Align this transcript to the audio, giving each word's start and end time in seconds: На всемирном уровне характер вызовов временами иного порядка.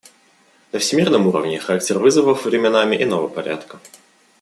На 0.73 0.79
всемирном 0.79 1.27
уровне 1.27 1.59
характер 1.59 1.99
вызовов 1.99 2.45
временами 2.45 2.95
иного 3.03 3.27
порядка. 3.27 3.79